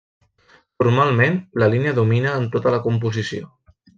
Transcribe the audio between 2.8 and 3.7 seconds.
composició.